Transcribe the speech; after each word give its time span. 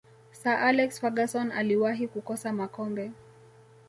sir 0.33 0.51
alex 0.55 0.99
ferguson 0.99 1.51
aliwahi 1.51 2.07
kukosa 2.07 2.53
makombe 2.53 3.11